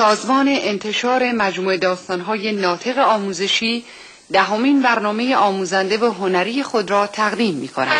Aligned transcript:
سازمان 0.00 0.48
انتشار 0.48 1.32
مجموعه 1.32 1.76
داستانهای 1.76 2.52
ناطق 2.52 2.98
آموزشی 2.98 3.84
دهمین 4.32 4.82
برنامه 4.82 5.36
آموزنده 5.36 5.98
و 5.98 6.12
هنری 6.12 6.62
خود 6.62 6.90
را 6.90 7.06
تقدیم 7.06 7.54
می 7.54 7.68
کند. 7.68 7.92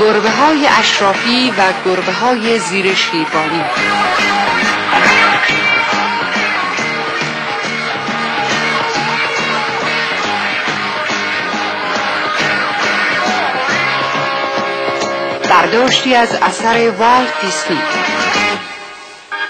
گربه 0.00 0.30
های 0.30 0.66
اشرافی 0.66 1.50
و 1.58 1.72
گربه 1.84 2.12
های 2.12 2.58
زیر 2.58 2.94
برداشتی 15.68 16.14
از 16.14 16.34
اثر 16.34 16.90
والت 16.90 17.40
دیسنی. 17.40 17.78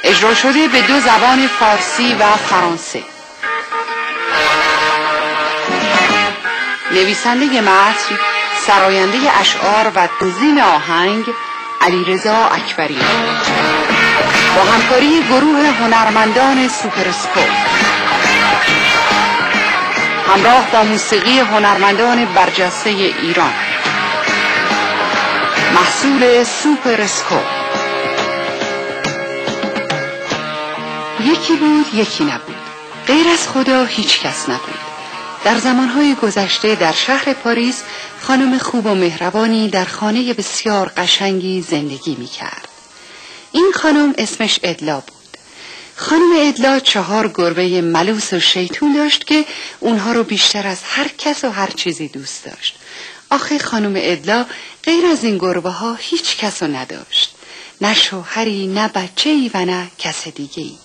اجرا 0.04 0.34
شده 0.34 0.68
به 0.68 0.82
دو 0.82 1.00
زبان 1.00 1.46
فارسی 1.46 2.14
و 2.14 2.24
فرانسه. 2.36 3.02
نویسنده 6.90 7.60
متن 7.60 8.18
سراینده 8.66 9.18
اشعار 9.40 9.92
و 9.94 10.08
تنظیم 10.20 10.58
آهنگ 10.58 11.24
علیرضا 11.80 12.46
اکبری. 12.46 12.98
با 14.56 14.62
همکاری 14.62 15.24
گروه 15.30 15.66
هنرمندان 15.66 16.68
سوپرسکو 16.68 17.40
همراه 20.34 20.70
با 20.72 20.82
موسیقی 20.82 21.38
هنرمندان 21.38 22.24
برجسته 22.24 22.90
ایران. 22.90 23.67
محصول 25.74 26.44
سوپرسکو 26.44 27.34
یکی 31.24 31.56
بود 31.56 31.86
یکی 31.94 32.24
نبود 32.24 32.54
غیر 33.06 33.28
از 33.28 33.48
خدا 33.48 33.84
هیچ 33.84 34.20
کس 34.20 34.48
نبود 34.48 34.78
در 35.44 35.58
زمانهای 35.58 36.14
گذشته 36.14 36.74
در 36.74 36.92
شهر 36.92 37.32
پاریس 37.32 37.82
خانم 38.20 38.58
خوب 38.58 38.86
و 38.86 38.94
مهربانی 38.94 39.68
در 39.68 39.84
خانه 39.84 40.34
بسیار 40.34 40.92
قشنگی 40.96 41.62
زندگی 41.62 42.16
می 42.18 42.26
کرد. 42.26 42.68
این 43.52 43.72
خانم 43.74 44.14
اسمش 44.18 44.60
ادلا 44.62 45.00
بود. 45.00 45.36
خانم 45.96 46.30
ادلا 46.36 46.80
چهار 46.80 47.28
گربه 47.34 47.80
ملوس 47.80 48.32
و 48.32 48.40
شیطون 48.40 48.94
داشت 48.94 49.26
که 49.26 49.44
اونها 49.80 50.12
رو 50.12 50.24
بیشتر 50.24 50.66
از 50.66 50.78
هر 50.84 51.08
کس 51.18 51.44
و 51.44 51.50
هر 51.50 51.70
چیزی 51.70 52.08
دوست 52.08 52.44
داشت. 52.44 52.76
آخه 53.30 53.58
خانم 53.58 53.92
ادلا 53.96 54.46
غیر 54.88 55.06
از 55.06 55.24
این 55.24 55.38
گربه 55.38 55.70
ها 55.70 55.94
هیچ 55.94 56.36
کس 56.36 56.62
رو 56.62 56.68
نداشت. 56.76 57.34
نه 57.80 57.94
شوهری 57.94 58.66
نه 58.66 58.88
بچه 58.88 59.30
ای 59.30 59.50
و 59.54 59.64
نه 59.64 59.90
کس 59.98 60.28
دیگه 60.28 60.62
ای. 60.62 60.78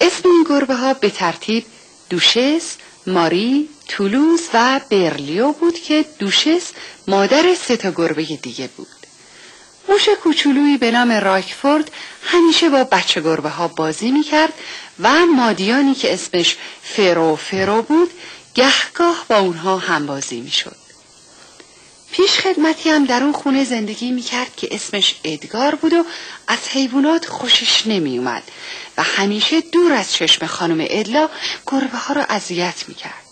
اسم 0.00 0.28
این 0.28 0.46
گربه 0.48 0.74
ها 0.74 0.94
به 0.94 1.10
ترتیب 1.10 1.64
دوشس، 2.10 2.74
ماری، 3.06 3.68
تولوز 3.88 4.40
و 4.54 4.80
برلیو 4.90 5.52
بود 5.52 5.78
که 5.78 6.04
دوشس 6.18 6.72
مادر 7.08 7.54
سه 7.54 7.76
تا 7.76 7.90
گربه 7.90 8.22
دیگه 8.22 8.68
بود. 8.76 8.88
موش 9.88 10.08
کوچولویی 10.22 10.76
به 10.78 10.90
نام 10.90 11.12
راکفورد 11.12 11.90
همیشه 12.22 12.68
با 12.68 12.84
بچه 12.84 13.20
گربه 13.20 13.48
ها 13.48 13.68
بازی 13.68 14.10
می‌کرد 14.10 14.52
و 15.00 15.26
مادیانی 15.26 15.94
که 15.94 16.14
اسمش 16.14 16.56
فرو 16.82 17.36
فرو 17.36 17.82
بود 17.82 18.10
گهگاه 18.54 19.24
با 19.28 19.38
اونها 19.38 19.78
هم 19.78 20.06
بازی 20.06 20.40
می‌شد. 20.40 20.83
پیش 22.16 22.38
خدمتی 22.38 22.90
هم 22.90 23.04
در 23.04 23.22
اون 23.22 23.32
خونه 23.32 23.64
زندگی 23.64 24.10
می‌کرد 24.10 24.56
که 24.56 24.68
اسمش 24.70 25.14
ادگار 25.24 25.74
بود 25.74 25.92
و 25.92 26.04
از 26.48 26.58
حیوانات 26.68 27.26
خوشش 27.26 27.86
نمیومد 27.86 28.42
و 28.96 29.02
همیشه 29.02 29.60
دور 29.60 29.92
از 29.92 30.12
چشم 30.12 30.46
خانم 30.46 30.86
ادلا 30.90 31.28
گربه 31.66 31.98
ها 31.98 32.14
را 32.14 32.24
اذیت 32.24 32.84
می‌کرد. 32.88 33.24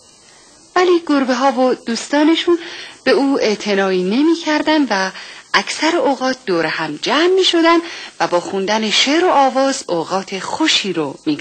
ولی 0.76 1.03
گربه 1.06 1.34
ها 1.34 1.53
و 1.53 1.75
دوستانشون 1.75 2.59
به 3.04 3.10
او 3.10 3.38
اعتنایی 3.41 4.03
نمی 4.03 4.37
کردن 4.37 4.87
و 4.91 5.10
اکثر 5.54 5.97
اوقات 5.97 6.37
دور 6.47 6.66
هم 6.66 6.99
جمع 7.03 7.34
می 7.34 7.44
شدن 7.44 7.78
و 8.20 8.26
با 8.26 8.41
خوندن 8.41 8.91
شعر 8.91 9.25
و 9.25 9.28
آواز 9.28 9.84
اوقات 9.88 10.38
خوشی 10.38 10.93
رو 10.93 11.19
می 11.26 11.38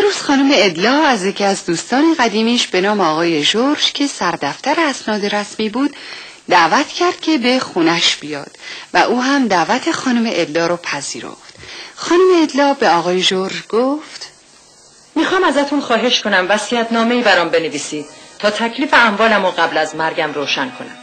روز 0.00 0.16
خانم 0.16 0.50
ادلا 0.54 1.02
از 1.02 1.24
یکی 1.24 1.44
از 1.44 1.66
دوستان 1.66 2.14
قدیمیش 2.18 2.66
به 2.66 2.80
نام 2.80 3.00
آقای 3.00 3.42
جورج 3.42 3.92
که 3.92 4.06
سردفتر 4.06 4.74
اسناد 4.80 5.26
رسمی 5.34 5.68
بود 5.68 5.96
دعوت 6.48 6.88
کرد 6.88 7.20
که 7.20 7.38
به 7.38 7.58
خونش 7.58 8.16
بیاد 8.16 8.50
و 8.94 8.98
او 8.98 9.22
هم 9.22 9.48
دعوت 9.48 9.90
خانم 9.92 10.24
ادلا 10.26 10.66
رو 10.66 10.76
پذیرفت. 10.76 11.54
خانم 11.94 12.42
ادلا 12.42 12.74
به 12.74 12.88
آقای 12.88 13.22
جورج 13.22 13.66
گفت 13.68 14.26
می‌خوام 15.14 15.44
ازتون 15.44 15.80
خواهش 15.80 16.20
کنم 16.20 16.46
وسیعت 16.48 16.92
نامه 16.92 17.22
برام 17.22 17.48
بنویسید 17.48 18.06
تا 18.38 18.50
تکلیف 18.50 18.94
اموالم 18.94 19.46
رو 19.46 19.50
قبل 19.50 19.78
از 19.78 19.96
مرگم 19.96 20.32
روشن 20.32 20.70
کنم. 20.70 20.96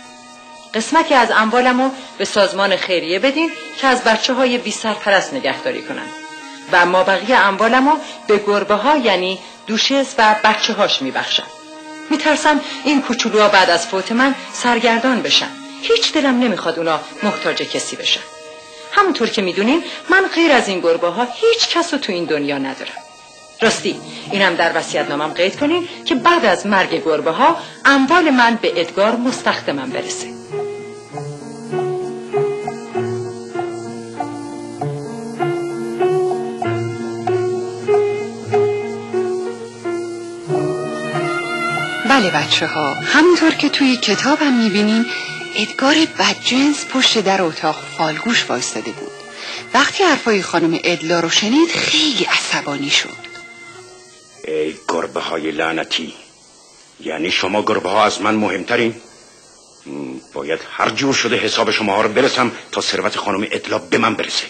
قسمتی 0.73 1.13
از 1.13 1.31
اموالم 1.31 1.81
رو 1.81 1.91
به 2.17 2.25
سازمان 2.25 2.75
خیریه 2.75 3.19
بدین 3.19 3.51
که 3.81 3.87
از 3.87 4.03
بچه 4.03 4.33
های 4.33 4.57
بی 4.57 4.71
سرپرست 4.71 5.33
نگهداری 5.33 5.81
کنن. 5.81 6.26
و 6.71 6.85
ما 6.85 7.03
بقیه 7.03 7.37
اموالم 7.37 7.89
رو 7.89 7.97
به 8.27 8.37
گربه 8.37 8.75
ها 8.75 8.97
یعنی 8.97 9.39
دوشس 9.67 10.15
و 10.17 10.35
بچه 10.43 10.73
هاش 10.73 11.01
میبخشم. 11.01 11.47
میترسم 12.09 12.61
این 12.83 13.01
کوچولوها 13.01 13.47
بعد 13.47 13.69
از 13.69 13.87
فوت 13.87 14.11
من 14.11 14.35
سرگردان 14.53 15.21
بشن. 15.21 15.49
هیچ 15.81 16.13
دلم 16.13 16.39
نمی‌خواد 16.39 16.79
اونا 16.79 16.99
محتاج 17.23 17.55
کسی 17.55 17.95
بشن. 17.95 18.21
همونطور 18.91 19.29
که 19.29 19.41
می‌دونین 19.41 19.83
من 20.09 20.27
غیر 20.35 20.51
از 20.51 20.67
این 20.67 20.79
گربه 20.79 21.07
ها 21.07 21.27
هیچ 21.33 21.69
کس 21.69 21.89
تو 21.89 22.11
این 22.11 22.25
دنیا 22.25 22.57
ندارم. 22.57 22.97
راستی 23.61 24.01
اینم 24.31 24.55
در 24.55 24.71
وسیعت 24.75 25.09
نامم 25.09 25.33
قید 25.33 25.59
کنین 25.59 25.87
که 26.05 26.15
بعد 26.15 26.45
از 26.45 26.65
مرگ 26.67 27.03
گربه 27.05 27.31
ها 27.31 27.57
اموال 27.85 28.29
من 28.29 28.59
به 28.61 28.81
ادگار 28.81 29.15
مستخدمم 29.15 29.89
برسه. 29.89 30.36
بله 42.29 42.45
بچه 42.45 42.67
ها 42.67 42.93
همونطور 42.93 43.51
که 43.51 43.69
توی 43.69 43.97
کتابم 43.97 44.53
می‌بینیم 44.53 45.05
ادگار 45.55 45.95
بدجنس 46.19 46.85
پشت 46.85 47.17
در 47.19 47.41
اتاق 47.41 47.83
فالگوش 47.97 48.45
وایستاده 48.49 48.91
بود. 48.91 49.11
وقتی 49.73 50.03
حرفای 50.03 50.41
خانم 50.41 50.79
ادلا 50.83 51.19
رو 51.19 51.29
شنید 51.29 51.69
خیلی 51.69 52.23
عصبانی 52.23 52.89
شد. 52.89 53.27
ای 54.47 54.75
گربه 54.87 55.19
های 55.19 55.51
لعنتی 55.51 56.13
یعنی 56.99 57.31
شما 57.31 57.61
گربه 57.61 57.89
ها 57.89 58.05
از 58.05 58.21
من 58.21 58.35
مهمترین؟ 58.35 58.95
باید 60.33 60.59
هر 60.71 60.89
جور 60.89 61.13
شده 61.13 61.35
حساب 61.35 61.71
شما 61.71 61.95
ها 61.95 62.01
رو 62.01 62.09
برسم 62.09 62.51
تا 62.71 62.81
ثروت 62.81 63.15
خانم 63.15 63.47
ادلا 63.51 63.77
به 63.77 63.97
من 63.97 64.15
برسه. 64.15 64.45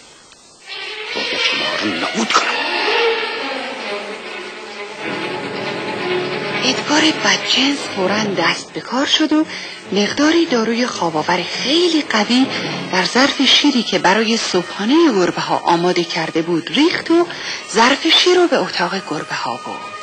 ادگار 6.68 7.02
بدجنس 7.26 7.78
فورا 7.95 8.24
دست 8.24 8.74
به 8.74 8.81
کار 8.81 9.06
شد 9.06 9.33
و 9.33 9.45
مقداری 9.92 10.45
داروی 10.45 10.86
خواباور 10.86 11.44
خیلی 11.44 12.02
قوی 12.02 12.45
در 12.92 13.06
ظرف 13.06 13.42
شیری 13.42 13.83
که 13.83 14.00
برای 14.00 14.38
صبحانه 14.38 14.95
گربه 15.16 15.42
ها 15.42 15.57
آماده 15.57 16.04
کرده 16.04 16.42
بود 16.42 16.69
ریخت 16.69 17.12
و 17.12 17.28
ظرف 17.74 18.07
شیر 18.07 18.36
رو 18.38 18.47
به 18.47 18.57
اتاق 18.57 19.02
گربه 19.09 19.36
ها 19.36 19.59
برد. 19.66 19.97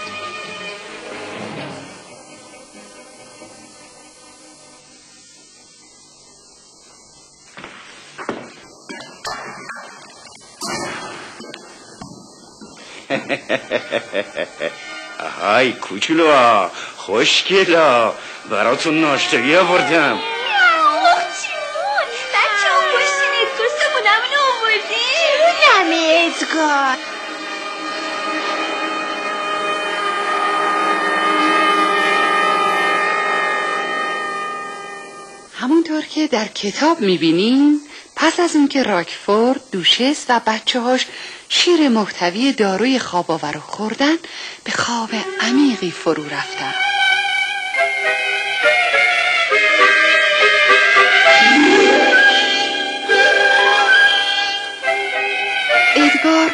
های 15.28 15.73
کوچولو 15.73 16.69
خوشگلا 16.97 18.12
براتون 18.50 19.00
ناشتگی 19.00 19.57
آوردم 19.57 20.19
ادگار 26.25 26.97
همونطور 35.54 36.02
که 36.02 36.26
در 36.26 36.47
کتاب 36.47 37.00
می‌بینیم 37.00 37.81
پس 38.16 38.40
از 38.40 38.54
اینکه 38.54 38.83
راکفورد 38.83 39.61
دوشس 39.73 40.25
و 40.28 40.40
بچه 40.47 40.81
هاش 40.81 41.07
شیر 41.56 41.88
محتوی 41.88 42.52
داروی 42.52 42.99
خواب 42.99 43.30
آور 43.30 43.52
خوردن 43.58 44.16
به 44.64 44.73
خواب 44.73 45.11
عمیقی 45.40 45.90
فرو 45.90 46.25
رفتن. 46.25 46.75
ادگار 55.96 56.50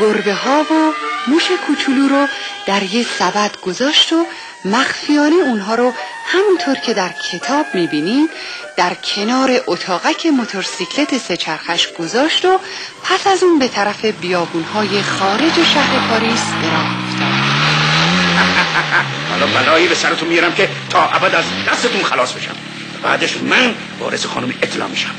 گربه 0.00 0.34
ها 0.34 0.62
و 0.70 0.92
موش 1.26 1.50
کوچولو 1.66 2.08
رو 2.08 2.26
در 2.66 2.82
یه 2.82 3.06
سبد 3.18 3.56
گذاشت 3.62 4.12
و 4.12 4.26
مخفیانه 4.64 5.36
اونها 5.36 5.74
رو 5.74 5.92
همونطور 6.26 6.74
که 6.74 6.94
در 6.94 7.08
کتاب 7.08 7.66
می‌بینید 7.74 8.30
در 8.76 8.94
کنار 8.94 9.60
اتاقک 9.66 10.26
موتورسیکلت 10.26 11.18
سهچرخش 11.18 11.88
گذاشت 11.98 12.44
و 12.44 12.58
پس 13.04 13.26
از 13.26 13.42
اون 13.42 13.58
به 13.58 13.68
طرف 13.68 14.04
بیابونهای 14.04 15.02
خارج 15.02 15.54
شهر 15.74 16.08
پاریس 16.08 16.44
براه 16.62 16.96
حالا 19.30 19.46
بلایی 19.46 19.88
به 19.88 19.94
سرتون 19.94 20.28
میارم 20.28 20.54
که 20.54 20.68
تا 20.90 21.08
ابد 21.08 21.34
از 21.34 21.44
دستتون 21.68 22.02
خلاص 22.02 22.32
بشم. 22.32 22.54
بعدش 23.02 23.36
من 23.36 23.74
وارث 24.00 24.26
خانم 24.26 24.54
اطلاع 24.62 24.88
میشم. 24.88 25.14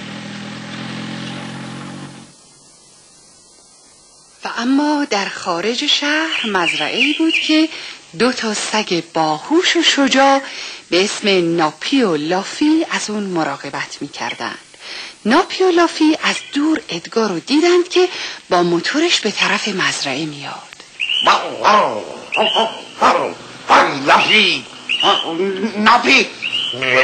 اما 4.64 5.06
در 5.10 5.26
خارج 5.26 5.86
شهر 5.86 6.48
مزرعه 6.48 7.14
بود 7.18 7.34
که 7.34 7.70
دو 8.20 8.32
تا 8.32 8.54
سگ 8.54 9.04
باهوش 9.14 9.76
و 9.76 9.84
شجاع 9.84 10.42
به 10.90 11.04
اسم 11.04 11.56
ناپی 11.56 12.04
و 12.04 12.16
لافی 12.16 12.86
از 12.92 13.10
اون 13.10 13.24
مراقبت 13.24 13.98
می‌کردند. 14.02 14.58
ناپی 15.26 15.64
و 15.64 15.72
لافی 15.72 16.18
از 16.24 16.36
دور 16.54 16.82
ادگار 16.90 17.30
رو 17.30 17.40
دیدند 17.40 17.90
که 17.90 18.08
با 18.50 18.64
موتورش 18.64 19.20
به 19.20 19.32
طرف 19.32 19.68
مزرعه 19.68 20.26
میاد 20.26 20.74
نفی 24.08 24.66
نفی 25.78 26.28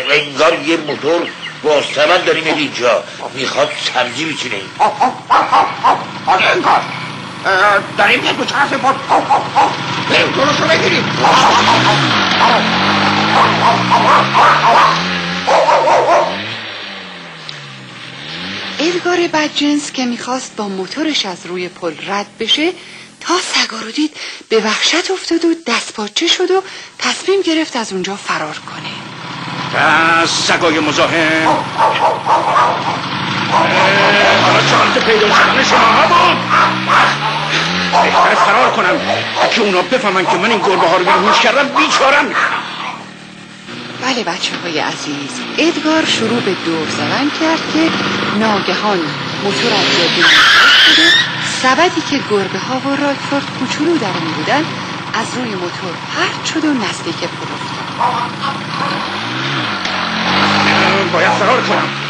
انگار 0.09 0.59
یه 0.67 0.77
موتور 0.77 1.27
با 1.63 1.81
سمن 1.95 2.23
داریم 2.25 2.43
اینجا 2.57 3.03
می‌خواد 3.35 3.69
سبزی 3.93 4.25
بیچینه 4.25 4.61
داریم 7.97 8.21
که 8.21 8.33
دوچرخه 8.33 8.77
بود 8.77 8.95
بریم 10.09 10.31
جلوشو 10.31 10.67
بگیریم 10.67 11.03
ادگار 18.79 19.27
بدجنس 19.33 19.91
که 19.91 20.05
می‌خواست 20.05 20.55
با 20.55 20.67
موتورش 20.67 21.25
از 21.25 21.45
روی 21.45 21.69
پل 21.69 21.93
رد 22.07 22.27
بشه 22.39 22.71
تا 23.21 23.33
سگا 23.53 23.77
رو 23.77 23.91
دید 23.91 24.17
به 24.49 24.57
وحشت 24.59 25.11
افتاد 25.11 25.45
و 25.45 25.53
دست 25.67 25.93
پاچه 25.93 26.27
شد 26.27 26.51
و 26.51 26.63
تصمیم 26.99 27.41
گرفت 27.41 27.75
از 27.75 27.93
اونجا 27.93 28.15
فرار 28.15 28.57
کنه 28.59 28.89
سگای 30.25 30.79
مزاحم 30.79 31.47
حالا 33.51 34.61
شانس 34.71 35.05
پیدا 35.05 35.27
شدن 35.27 35.63
شما 35.63 35.79
ها 35.79 36.07
بود 36.07 36.37
بهتر 38.03 38.35
فرار 38.35 38.71
کنم 38.71 38.99
که 39.51 39.61
اونا 39.61 39.81
بفهمن 39.81 40.25
که 40.25 40.37
من 40.37 40.51
این 40.51 40.59
گربه 40.59 40.87
ها 40.87 40.97
رو 40.97 41.05
بیرونش 41.05 41.39
کردم 41.39 41.67
بیچارم. 41.67 42.25
بله 44.01 44.23
بچه 44.23 44.51
های 44.63 44.79
عزیز 44.79 45.31
ادگار 45.57 46.05
شروع 46.05 46.39
به 46.39 46.55
دور 46.65 46.87
زدن 46.97 47.29
کرد 47.39 47.59
که 47.73 47.89
ناگهان 48.39 48.99
موتور 49.43 49.73
از 49.73 49.85
جاده 49.97 50.29
شده 50.85 51.03
سبدی 51.61 52.01
که 52.09 52.19
گربه 52.31 52.59
ها 52.59 52.75
و 52.75 52.89
راکفورد 52.89 53.43
کوچولو 53.59 53.97
در 53.97 54.07
اون 54.07 54.31
بودن 54.37 54.63
از 55.13 55.37
روی 55.37 55.49
موتور 55.49 55.93
پرت 56.15 56.45
شد 56.45 56.65
و 56.65 56.73
نزدیک 56.73 57.15
پل 57.15 57.47
افتاد. 57.55 57.89
باید 61.13 61.31
فرار 61.31 61.61
کنم. 61.61 62.08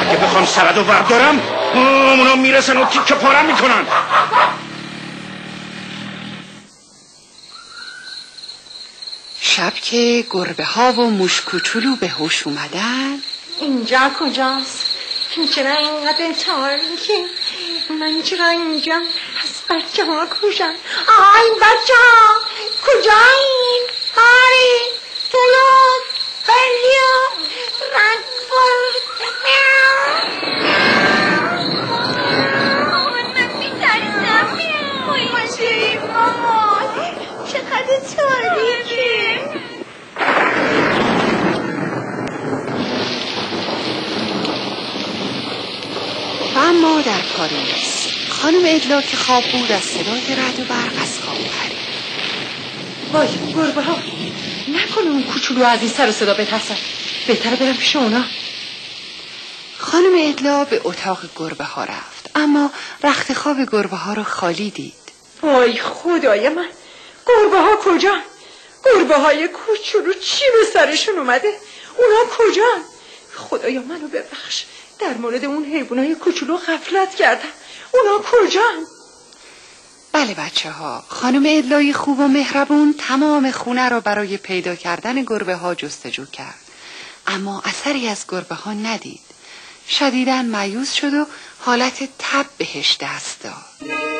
اگه 0.00 0.16
بخوام 0.16 0.46
سبد 0.46 0.76
رو 0.76 0.84
بردارم 0.84 1.42
اونا 1.74 2.36
می‌رسن 2.36 2.76
و 2.76 2.84
تیکه 2.84 3.14
پارم 3.14 3.46
می‌کنن 3.46 3.86
شب 9.40 9.74
که 9.74 10.24
گربه 10.30 10.64
ها 10.64 10.92
و 10.92 11.10
موش 11.10 11.40
کوچولو 11.40 11.96
به 11.96 12.08
هوش 12.08 12.46
اومدن 12.46 13.18
اینجا 13.60 14.10
کجاست؟ 14.20 14.86
چرا 15.54 15.72
اینقدر 15.72 16.32
تاریکی؟ 16.46 17.24
من 18.00 18.22
چرا 18.22 18.48
اینجا 18.48 18.94
از 19.42 19.50
بچه 19.70 20.04
ها 20.04 20.26
کجا؟ 20.26 20.66
آی 21.34 21.50
بچه 21.60 21.94
ها 21.94 22.40
کجایین؟ 22.86 23.82
هاری 24.16 24.80
تولوز 25.32 26.04
بلیا 26.48 27.14
رنگفورد 27.94 29.04
من 33.34 33.50
میترسم 33.58 34.58
کجایی 35.32 35.98
مامان 35.98 36.88
چقدر 37.52 38.00
تاریکه 38.16 39.28
و 46.58 47.02
پاریس 47.38 48.06
خانم 48.28 48.62
ادلا 48.64 49.02
که 49.02 49.16
خواب 49.16 49.44
بود 49.44 49.72
از 49.72 49.82
صدای 49.82 50.36
رد 50.36 50.60
و 50.60 50.64
برق 50.64 51.02
از 51.02 51.18
خواب 51.24 51.36
پرید 51.36 51.78
وای 53.12 53.54
گربه 53.54 53.82
ها 53.82 53.98
نکنه 54.68 55.06
اون 55.10 55.22
کوچولو 55.22 55.64
از 55.64 55.80
این 55.80 55.90
سر 55.90 56.08
و 56.08 56.12
صدا 56.12 56.34
بترسن. 56.34 56.76
بهتره 57.26 57.56
برم 57.56 57.76
پیش 57.76 57.96
اونا. 57.96 58.24
خانم 59.78 60.12
ادلا 60.28 60.64
به 60.64 60.80
اتاق 60.84 61.20
گربه 61.36 61.64
ها 61.64 61.84
رفت 61.84 62.30
اما 62.34 62.70
رخت 63.04 63.32
خواب 63.32 63.56
گربه 63.72 63.96
ها 63.96 64.12
رو 64.12 64.24
خالی 64.24 64.70
دید. 64.70 64.94
وای 65.42 65.76
خدای 65.78 66.48
من 66.48 66.68
گربه 67.26 67.58
ها 67.58 67.76
کجا؟ 67.76 68.18
گربه 68.84 69.14
های 69.14 69.48
کوچولو 69.48 70.12
چی 70.12 70.44
به 70.52 70.70
سرشون 70.72 71.18
اومده؟ 71.18 71.52
اونا 71.98 72.36
کجا 72.38 72.68
خدایا 73.36 73.80
منو 73.80 74.08
ببخش. 74.08 74.64
در 75.00 75.16
مورد 75.16 75.44
اون 75.44 75.64
حیوان 75.64 75.98
های 75.98 76.14
کوچولو 76.14 76.56
غفلت 76.56 77.14
کردم 77.14 77.48
اونا 77.92 78.24
کجا 78.24 78.70
بله 80.12 80.34
بچه 80.34 80.70
ها 80.70 81.04
خانم 81.08 81.42
ادلای 81.46 81.92
خوب 81.92 82.18
و 82.20 82.28
مهربون 82.28 82.94
تمام 82.98 83.50
خونه 83.50 83.88
را 83.88 84.00
برای 84.00 84.36
پیدا 84.36 84.74
کردن 84.74 85.22
گربه 85.22 85.54
ها 85.54 85.74
جستجو 85.74 86.24
کرد. 86.26 86.58
اما 87.26 87.62
اثری 87.64 88.08
از 88.08 88.24
گربه 88.28 88.54
ها 88.54 88.72
ندید. 88.72 89.20
شدیدن 89.88 90.50
مایوس 90.50 90.92
شد 90.92 91.14
و 91.14 91.26
حالت 91.58 92.08
تب 92.18 92.46
بهش 92.58 92.96
دست 93.00 93.42
داد. 93.42 94.17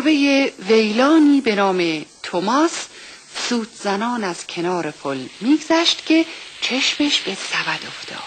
گربه 0.00 0.52
ویلانی 0.68 1.40
به 1.40 1.54
نام 1.54 2.06
توماس 2.22 2.86
سوت 3.48 3.68
زنان 3.74 4.24
از 4.24 4.46
کنار 4.46 4.90
پل 4.90 5.18
میگذشت 5.40 6.06
که 6.06 6.26
چشمش 6.60 7.20
به 7.20 7.34
سبد 7.34 7.80
افتاد. 7.86 8.18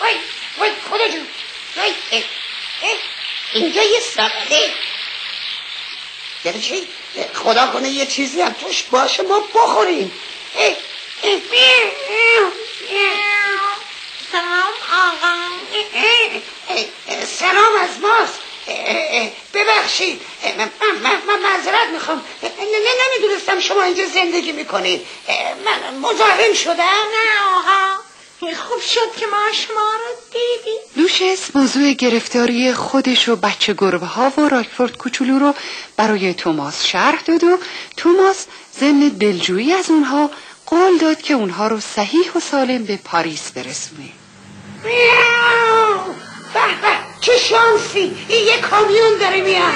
وای 0.00 0.72
خدا 0.90 1.04
اینجا 3.52 3.82
یه 3.82 4.00
سبده 4.00 4.72
یعنی؟ 6.44 6.88
خدا 7.34 7.66
کنه 7.66 7.88
یه 7.88 8.06
چیزی 8.06 8.40
هم 8.40 8.52
توش 8.52 8.82
باشه 8.82 9.22
ما 9.22 9.40
بخوریم. 9.40 10.12
اه، 10.58 10.74
سلام 14.32 14.74
آقا. 14.92 15.36
سلام 17.38 17.72
از 17.80 18.00
ماست. 18.02 18.40
ببخشید. 19.54 20.20
من, 20.58 20.70
من, 21.02 21.16
من 21.28 21.42
معذرت 21.42 21.88
می‌خوام. 21.92 22.22
اه، 22.42 22.50
نه 22.58 22.64
نه 22.64 23.18
نمی‌دونستم 23.18 23.60
شما 23.60 23.82
اینجا 23.82 24.06
زندگی 24.14 24.52
می‌کنید. 24.52 25.06
من 25.64 25.98
مزاحم 25.98 26.54
شدم. 26.54 26.82
نه 26.82 27.56
آقا. 27.58 27.98
خوب 28.40 28.80
شد 28.80 29.20
که 29.20 29.26
ما 29.26 29.52
شما 29.52 29.90
رو 29.92 30.14
دیدیم. 30.32 30.80
لوشس 30.96 31.56
موضوع 31.56 31.92
گرفتاری 31.92 32.72
خودش 32.74 33.28
و 33.28 33.36
بچه 33.36 33.74
گربه 33.78 34.06
ها 34.06 34.32
و 34.36 34.48
راکفورد 34.48 34.96
کوچولو 34.96 35.38
رو 35.38 35.54
برای 35.96 36.34
توماس 36.34 36.86
شرح 36.86 37.22
داد 37.22 37.44
و 37.44 37.58
توماس 37.96 38.46
ضمن 38.80 39.08
دلجویی 39.08 39.72
از 39.72 39.90
اونها 39.90 40.30
قول 40.70 40.98
داد 40.98 41.22
که 41.22 41.34
اونها 41.34 41.66
رو 41.66 41.80
صحیح 41.80 42.32
و 42.36 42.40
سالم 42.40 42.84
به 42.84 42.96
پاریس 42.96 43.52
برسونه 43.52 44.08
به 44.82 46.60
به 46.82 46.88
چه 47.20 47.32
شانسی 47.36 48.16
این 48.28 48.46
یه 48.46 48.60
کامیون 48.60 49.18
داره 49.20 49.40
میاد 49.40 49.74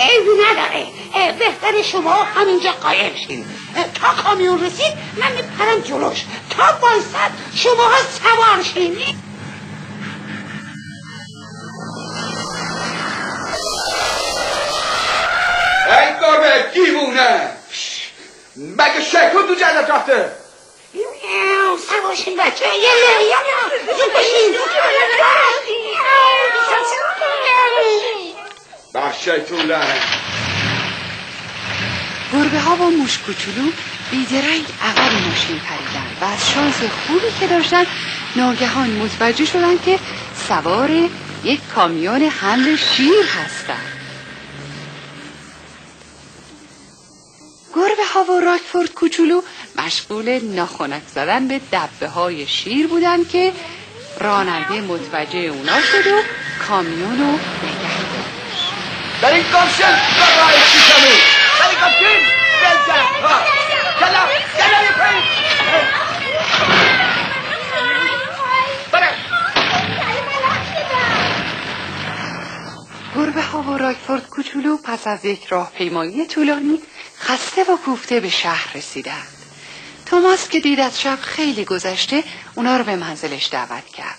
عیبی 0.00 0.30
نداره 0.50 0.86
بهتر 1.38 1.82
شما 1.82 2.14
همینجا 2.14 2.72
قایم 2.72 3.16
شین 3.16 3.44
تا 3.94 4.22
کامیون 4.22 4.64
رسید 4.64 4.92
من 5.20 5.32
میپرم 5.32 5.80
جلوش 5.80 6.24
تا 6.50 6.72
بایستد 6.82 7.30
شما 7.54 7.90
سوار 8.22 8.62
شین 8.62 9.23
گربه 16.24 16.70
دیوونه. 16.74 17.50
مگه 18.56 19.00
شیطون 19.04 19.46
تو 19.46 19.54
جنت 19.54 19.90
رفته؟ 19.90 20.32
میاو 20.94 21.78
سوار 21.78 22.14
شین 22.14 22.36
بچه. 22.36 22.64
زود 23.98 24.12
باشین 24.12 24.54
بر 28.92 29.12
شیطون 29.12 29.60
لعنت 29.60 30.02
گربه 32.32 32.58
ها 32.58 32.76
و 32.76 32.90
موش 32.90 33.18
کوچولو 33.18 33.70
بیدرنگ 34.10 34.64
عقب 34.82 35.12
ماشین 35.12 35.60
پریدن 35.60 36.06
و 36.20 36.24
از 36.24 36.50
شانس 36.50 36.74
خوبی 37.06 37.40
که 37.40 37.46
داشتن 37.46 37.86
ناگهان 38.36 38.90
متوجه 38.90 39.44
شدن 39.44 39.78
که 39.84 39.98
سوار 40.48 40.90
یک 41.44 41.60
کامیون 41.74 42.22
حمل 42.22 42.76
شیر 42.76 43.24
هستن. 43.24 43.93
گربه 47.84 48.04
ها 48.14 48.24
و 48.24 48.40
راکفورد 48.40 48.94
کوچولو 48.94 49.42
مشغول 49.76 50.40
ناخنک 50.42 51.02
زدن 51.14 51.48
به 51.48 51.60
دبه 51.72 52.08
های 52.08 52.46
شیر 52.46 52.86
بودن 52.86 53.24
که 53.24 53.52
راننده 54.20 54.80
متوجه 54.80 55.38
اونا 55.38 55.80
شد 55.80 56.06
و 56.06 56.20
کامیونو 56.68 57.32
نگه 57.32 57.98
داشت. 58.12 58.72
در 59.22 59.34
این 59.34 59.44
کامشن 59.52 59.98
راه 60.38 60.52
شیشمی. 60.52 61.16
در 61.58 61.68
این 61.68 61.78
کامشن 61.80 62.20
بلزن 62.62 63.04
کلا 64.00 64.26
کلا 64.58 64.82
یه 64.82 64.90
پرین 64.98 65.22
گربه 73.16 73.42
ها 73.42 73.62
و 73.62 73.78
راکفورد 73.78 74.28
کوچولو 74.28 74.76
پس 74.84 75.06
از 75.06 75.24
یک 75.24 75.46
راهپیمایی 75.46 76.26
طولانی 76.26 76.78
خسته 77.24 77.64
و 77.64 77.76
کوفته 77.76 78.20
به 78.20 78.28
شهر 78.28 78.76
رسیدند. 78.76 79.28
توماس 80.06 80.48
که 80.48 80.60
دید 80.60 80.80
از 80.80 81.00
شب 81.00 81.18
خیلی 81.20 81.64
گذشته 81.64 82.24
اونا 82.54 82.76
رو 82.76 82.84
به 82.84 82.96
منزلش 82.96 83.48
دعوت 83.52 83.86
کرد. 83.86 84.18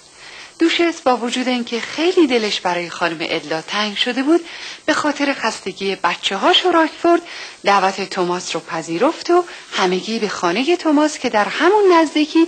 دوشس 0.60 1.02
با 1.02 1.18
وجود 1.18 1.48
اینکه 1.48 1.80
خیلی 1.80 2.28
دلش 2.28 2.62
برای 2.62 2.90
خانم 2.90 3.18
ادلا 3.20 3.62
تنگ 3.62 3.98
شده 3.98 4.24
بود 4.24 4.42
به 4.86 4.94
خاطر 4.94 5.34
خستگی 5.34 5.96
بچه 5.96 6.36
هاش 6.36 6.66
و 6.66 6.72
راکفورد 6.72 7.22
دعوت 7.64 8.10
توماس 8.10 8.56
رو 8.56 8.62
پذیرفت 8.62 9.30
و 9.30 9.44
همگی 9.72 10.20
به 10.20 10.30
خانه 10.30 10.78
توماس 10.78 11.20
که 11.20 11.30
در 11.30 11.46
همون 11.46 11.84
نزدیکی 11.94 12.48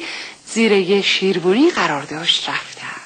زیر 0.53 0.71
یه 0.71 1.01
شیربونی 1.01 1.69
قرار 1.71 2.03
داشت 2.03 2.49
رفتن. 2.49 3.01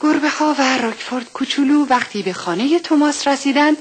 گربه 0.00 0.30
ها 0.30 0.56
و 0.58 0.78
راکفورد 0.78 1.32
کوچولو 1.32 1.86
وقتی 1.86 2.22
به 2.22 2.32
خانه 2.32 2.78
توماس 2.78 3.28
رسیدند 3.28 3.76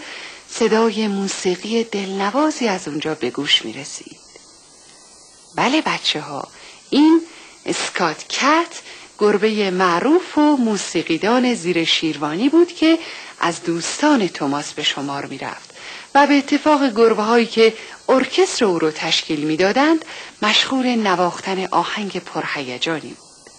صدای 0.52 1.08
موسیقی 1.08 1.84
دلنوازی 1.84 2.68
از 2.68 2.88
اونجا 2.88 3.16
به 3.16 3.30
گوش 3.30 3.66
می 3.66 3.74
رسید. 3.74 4.18
بله 5.56 5.82
بچه 5.82 6.22
ها 6.22 6.48
این 6.90 7.22
اسکات 7.66 8.28
کت 8.28 8.82
گربه 9.20 9.72
معروف 9.72 10.38
و 10.38 10.58
موسیقیدان 10.58 11.54
زیر 11.54 11.84
شیروانی 11.84 12.50
بود 12.50 12.68
که 12.68 13.00
از 13.40 13.64
دوستان 13.64 14.28
توماس 14.28 14.74
به 14.74 14.84
شمار 14.84 15.26
می 15.26 15.38
رفت 15.38 15.70
و 16.16 16.28
به 16.28 16.38
اتفاق 16.38 16.90
گربه 16.90 17.24
هایی 17.24 17.46
که 17.46 17.74
ارکستر 18.10 18.66
او 18.66 18.80
رو 18.80 18.92
تشکیل 18.92 19.40
می 19.40 19.58
دادند 19.58 20.06
مشغول 20.42 20.88
نواختن 20.88 21.68
آهنگ 21.72 22.20
پرهیجانی 22.20 23.10
بود. 23.10 23.52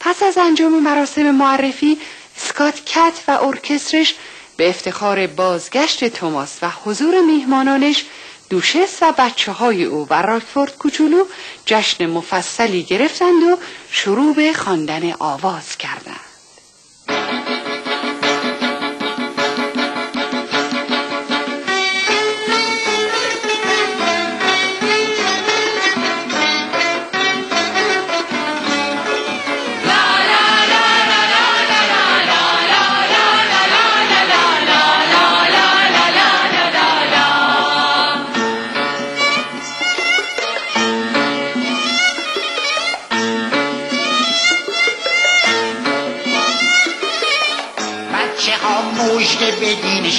پس 0.00 0.22
از 0.22 0.38
انجام 0.38 0.82
مراسم 0.82 1.30
معرفی 1.30 1.98
سکات 2.36 2.84
کت 2.84 3.24
و 3.28 3.30
ارکسترش 3.30 4.14
به 4.56 4.68
افتخار 4.68 5.26
بازگشت 5.26 6.04
توماس 6.08 6.58
و 6.62 6.70
حضور 6.84 7.20
میهمانانش 7.20 8.04
دوشس 8.50 8.98
و 9.02 9.12
بچه 9.18 9.52
های 9.52 9.84
او 9.84 10.06
و 10.10 10.22
راکفورد 10.22 10.78
کوچولو 10.78 11.24
جشن 11.66 12.06
مفصلی 12.06 12.82
گرفتند 12.82 13.42
و 13.42 13.58
شروع 13.90 14.34
به 14.34 14.52
خواندن 14.52 15.12
آواز 15.18 15.76
کردند. 15.76 16.31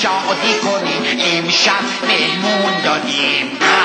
شادی 0.03 0.53
کنین 0.63 1.03
امشب 1.33 1.83
مهمون 2.07 2.81
دادیم. 2.83 3.45
به 3.59 3.75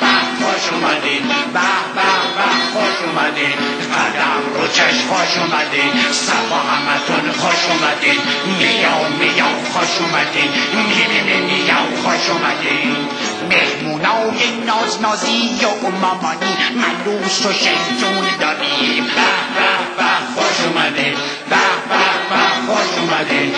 به 0.00 0.12
خوش 0.40 0.64
اومدین. 0.72 1.22
به 1.28 1.70
به 1.96 2.10
به 2.36 2.48
خوش 2.72 2.96
اومدین. 3.06 3.56
قدم 3.94 4.42
رو 4.54 4.68
چشم 4.68 5.06
خوش 5.08 5.32
اومدین. 5.38 5.92
سبا 6.12 6.56
همتون 6.56 7.32
خوش 7.32 7.60
اومدین. 7.70 8.20
میاو 8.58 9.04
میاو 9.20 9.56
خوش 9.72 9.92
اومدین. 10.00 10.50
می 10.74 10.82
می 10.82 11.20
می 11.26 11.40
میاو 11.48 11.88
خوش 12.02 12.24
اومدین. 12.30 12.96
مهمونای 13.50 14.40
ناز 14.66 15.02
نازی 15.02 15.60
و 15.82 15.90
مامانی 15.90 16.52
ملوس 16.82 17.46
و 17.46 17.52
شیطون 17.52 18.26
داریم 18.40 19.04
به 19.04 19.30
به 19.56 19.70
به 19.96 20.10
خوش 20.34 20.66
اومدین. 20.66 21.14
به 21.50 21.56
به 21.90 22.02
به 22.30 22.72
خوش 22.72 22.98
اومدین. 22.98 23.54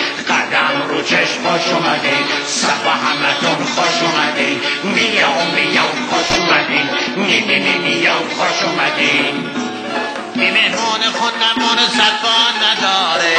قدم 0.73 0.89
رو 0.89 1.01
چشم 1.01 1.43
خوش 1.43 1.67
اومدین 1.73 2.25
سبا 2.45 2.91
همتون 2.91 3.65
خوش 3.65 4.01
اومدین 4.01 4.61
میاو 4.83 5.51
میاو 5.55 5.89
خوش 6.09 6.39
اومدین 6.39 6.89
می 7.15 7.41
می 7.41 7.59
می 7.59 7.77
میاو 7.77 8.19
خوش 8.37 8.63
اومدین 8.63 9.49
بی 10.35 10.51
مهمان 10.51 11.01
خود 11.19 11.33
صدفا 11.93 12.39
نداره. 12.63 13.35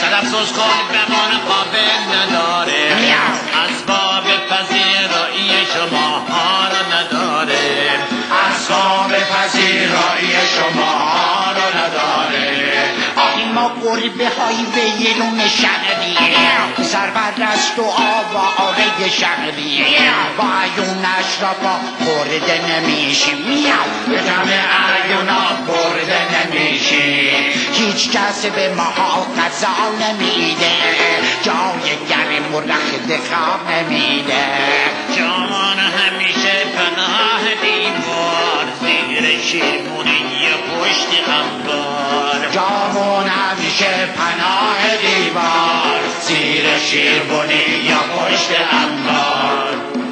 صد 0.00 0.12
افسوس 0.12 0.52
کن 0.52 0.80
بمان 0.92 1.32
قابل 1.48 2.16
نداره. 2.16 2.82
اسباب 3.64 4.24
پذیرایی 4.50 5.66
شما 5.74 6.18
ها 6.18 6.68
را 6.68 6.82
نداره. 6.94 7.90
اسباب 8.48 9.12
پذیرایی 9.18 10.32
شما 10.56 10.90
ها 10.90 11.43
ما 13.54 13.70
گربه 13.82 14.28
های 14.28 14.56
ویلون 14.74 15.40
شهری 15.48 16.16
سربرست 16.84 17.78
و 17.78 17.82
آواره 17.82 19.10
شهری 19.10 19.84
با 20.38 20.44
عیونش 20.44 21.42
را 21.42 21.48
با 21.62 21.76
برده 22.04 22.60
نمیشیم. 22.70 23.36
میاو 23.36 23.90
به 24.08 24.16
دم 24.16 24.48
عیونا 24.94 25.42
برده 25.66 26.20
نمیشیم. 26.34 27.52
هیچ 27.72 28.10
کس 28.10 28.46
به 28.46 28.74
ما 28.74 28.92
غذا 29.38 29.68
نمیده. 30.00 30.72
جای 31.42 31.96
گرم 32.08 32.54
و 32.54 32.60
رخت 32.60 33.08
خواب 33.28 33.60
نمیده. 33.70 34.44
جامان 35.16 35.78
همیشه 35.78 36.64
شیرمونی 39.44 40.48
پشت 40.68 41.08
انبار. 41.28 42.50
جامون 42.50 43.26
همیشه 43.26 44.06
پناه 44.16 44.96
دیوار. 44.96 46.00
زیر 46.20 46.78
شیربونی 46.78 47.84
یا 47.88 47.98
پشت 47.98 48.50
انبار. 48.72 50.03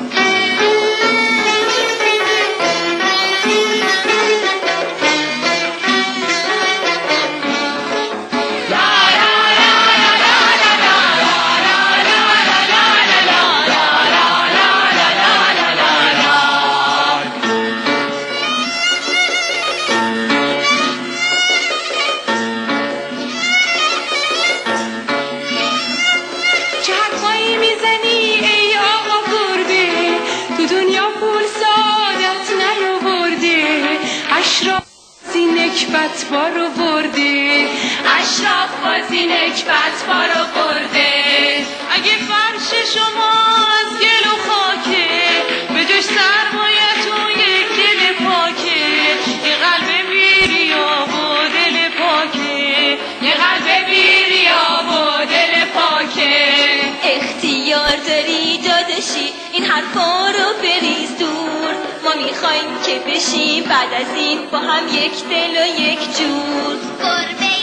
که 62.87 62.99
بشیم 62.99 63.65
بعد 63.65 63.93
از 63.95 64.17
این 64.17 64.39
با 64.53 64.59
هم 64.59 64.89
یک 64.89 65.25
دل 65.31 65.63
و 65.63 65.81
یک 65.81 65.99
جور 66.19 66.77
گربه 67.03 67.55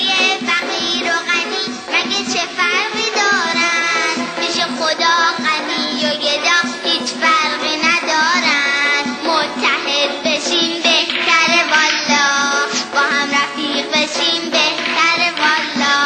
فقیر 0.48 1.04
و 1.04 1.18
غنی 1.30 1.66
مگه 1.94 2.34
چه 2.34 2.44
فرقی 2.58 3.10
دارن؟ 3.16 4.16
پیش 4.40 4.64
خدا 4.80 5.18
غنی 5.46 6.06
و 6.06 6.10
گدا 6.10 6.60
هیچ 6.84 7.10
فرقی 7.22 7.76
ندارن. 7.78 9.04
متحد 9.26 10.24
بشیم 10.24 10.74
بهتره 10.84 11.62
والا. 11.72 12.28
با 12.94 13.00
هم 13.00 13.30
رفیق 13.32 13.86
بشیم 13.92 14.50
بهتره 14.52 15.30
والا. 15.42 16.00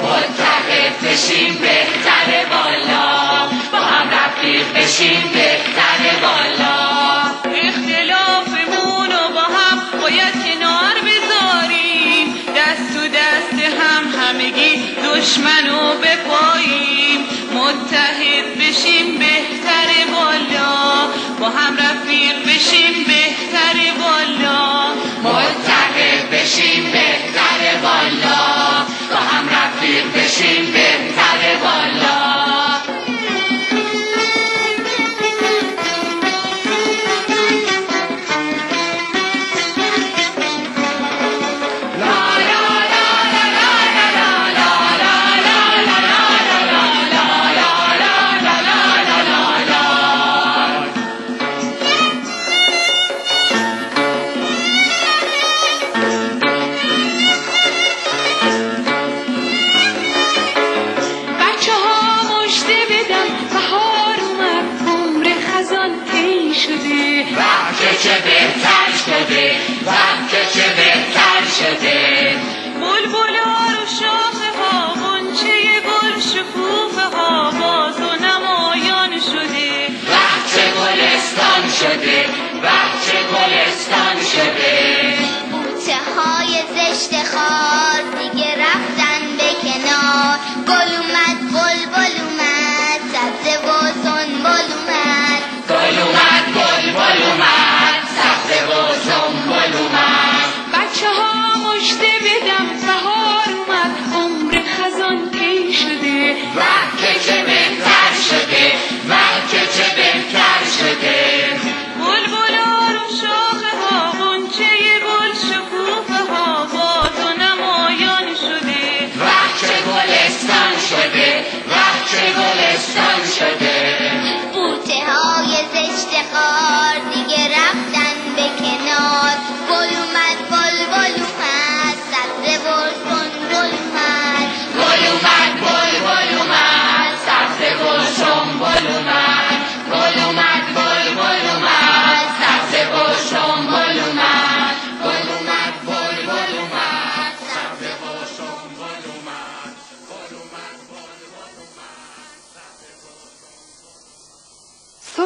متحد 0.00 1.00
بشیم 1.04 1.54
بهتره 1.54 2.46
بالا 2.50 3.48
با 3.72 3.78
هم 3.78 4.10
رفیق 4.10 4.72
بشیم 4.72 5.22
بهتره 5.34 6.20
بالا 6.22 6.75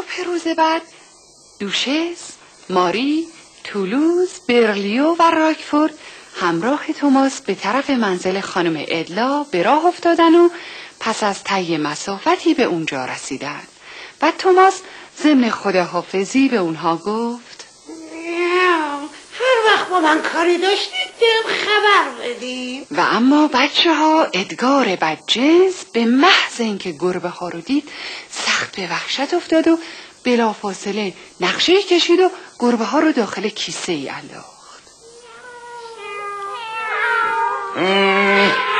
صبح 0.00 0.26
روز 0.26 0.48
بعد. 0.48 0.82
دوشس، 1.58 2.32
ماری، 2.70 3.26
تولوز، 3.64 4.28
برلیو 4.48 5.14
و 5.18 5.22
راکفورد 5.22 5.94
همراه 6.40 6.92
توماس 6.92 7.40
به 7.40 7.54
طرف 7.54 7.90
منزل 7.90 8.40
خانم 8.40 8.84
ادلا 8.88 9.44
به 9.44 9.62
راه 9.62 9.86
افتادن 9.86 10.34
و 10.34 10.48
پس 11.00 11.22
از 11.22 11.44
طی 11.44 11.76
مسافتی 11.76 12.54
به 12.54 12.62
اونجا 12.62 13.04
رسیدند 13.04 13.68
و 14.22 14.32
توماس 14.38 14.80
ضمن 15.22 15.50
خداحافظی 15.50 16.48
به 16.48 16.56
اونها 16.56 16.96
گفت 16.96 17.64
هر 19.40 19.72
وقت 19.72 19.88
با 19.88 20.00
من 20.00 20.22
کاری 20.22 20.58
داشتید 20.58 20.99
بهم 21.20 21.54
خبر 21.64 22.28
بدین 22.28 22.86
و 22.90 23.00
اما 23.00 23.48
بچه 23.54 23.94
ها 23.94 24.24
ادگار 24.24 24.86
بدجنس 24.96 25.84
به 25.92 26.04
محض 26.04 26.60
اینکه 26.60 26.92
گربه 26.92 27.28
ها 27.28 27.48
رو 27.48 27.60
دید 27.60 27.88
سخت 28.30 28.76
به 28.76 28.82
وحشت 28.82 29.34
افتاد 29.34 29.68
و 29.68 29.78
بلافاصله 30.24 31.12
نقشه 31.40 31.82
کشید 31.82 32.20
و 32.20 32.30
گربه 32.58 32.84
ها 32.84 32.98
رو 32.98 33.12
داخل 33.12 33.48
کیسه 33.48 33.92
ای 33.92 34.08
انداخت. 34.08 34.60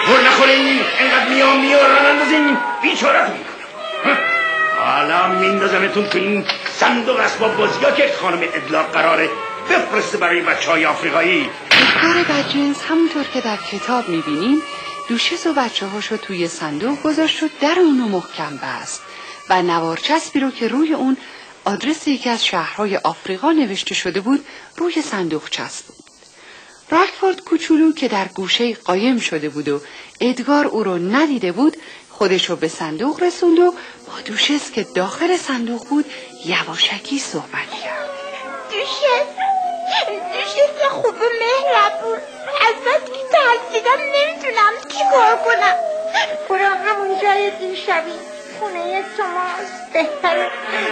ور 0.09 0.29
نخورین 0.29 0.81
اینقدر 1.00 1.29
میام 1.29 1.61
میارن 1.61 2.07
اندازین. 2.07 2.57
بیچارتون 2.83 3.37
می‌کنم 3.37 4.18
حالا 4.85 5.29
میندازمتون 5.29 6.09
تو 6.09 6.18
این 6.18 6.44
صندوق 6.79 7.16
اسباب 7.16 7.57
بازی 7.57 7.85
ها 7.85 7.90
که 7.90 8.12
خانم 8.20 8.42
ادلا 8.42 8.83
قراره 8.83 9.31
بفرسته 9.70 10.18
برای 10.18 10.40
بچه 10.40 10.70
های 10.70 10.87
آفریقایی. 10.87 11.50
ادگار 11.90 12.22
بدجنس 12.22 12.83
همونطور 12.83 13.24
که 13.24 13.40
در 13.40 13.57
کتاب 13.57 14.09
می‌بینیم 14.09 14.62
دوشس 15.09 15.46
و 15.46 15.53
بچه 15.53 15.87
هاشو 15.87 16.16
توی 16.16 16.48
صندوق 16.48 17.03
گذاشت 17.03 17.42
و 17.42 17.48
در 17.61 17.74
اونو 17.79 18.09
محکم 18.09 18.57
بست 18.62 19.03
و 19.50 19.62
نوار 19.62 19.96
چسبی 19.96 20.40
رو 20.40 20.50
که 20.50 20.68
روی 20.68 20.94
اون 20.94 21.16
آدرس 21.64 22.09
یکی 22.09 22.29
از 22.29 22.44
شهرهای 22.44 22.96
آفریقا 22.96 23.53
نوشته 23.53 23.94
شده 23.94 24.20
بود 24.20 24.44
روی 24.76 25.03
صندوق 25.03 25.50
چسب 25.50 25.87
بود. 25.87 26.05
راکفورد 26.90 27.44
کوچولو 27.44 27.92
که 27.92 28.09
در 28.09 28.29
گوشه 28.29 28.74
قایم 28.74 29.18
شده 29.18 29.48
بود 29.48 29.68
و 29.68 29.81
ادگار 30.20 30.66
او 30.66 30.85
رو 30.85 30.98
ندیده 30.98 31.53
بود 31.53 31.76
خودش 32.11 32.50
رو 32.50 32.57
به 32.57 32.68
صندوق 32.68 33.22
رسوند 33.22 33.59
و 33.59 33.74
با 34.07 34.20
دوشس 34.24 34.70
که 34.70 34.87
داخل 34.94 35.37
صندوق 35.37 35.88
بود 35.88 36.05
یواشکی 36.46 37.18
صحبت 37.18 37.70
کرد 37.85 38.11
دوشت 38.70 39.39
دوشت 40.33 40.88
خوب 40.90 41.14
مهربون. 41.14 42.18
ازت 42.68 43.07
که 43.07 43.22
ترسیدم 43.33 44.00
نمی‌تونم 44.16 44.72
چی 44.88 45.05
کار 45.12 45.37
کنم. 45.37 45.76
برو 46.48 46.66
همون 46.66 47.18
جای 47.22 47.50
دیشبی 47.50 48.18
خونه 48.59 49.05
توماس. 49.16 49.70
بهتره 49.92 50.50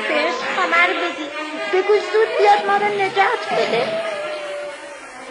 بهش 0.09 0.35
خبر 0.57 0.87
بدی. 0.87 1.29
بگو 1.73 1.95
زود 1.95 2.29
بیاد 2.39 2.67
ما 2.67 2.77
رو 2.77 2.95
نجات 2.95 3.53
بده. 3.53 4.03